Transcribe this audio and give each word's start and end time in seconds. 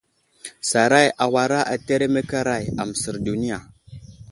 Saray 0.69 1.07
awara 1.25 1.59
ateremeke 1.75 2.35
aray 2.41 2.65
aməsər 2.85 3.23
duniya. 3.29 3.63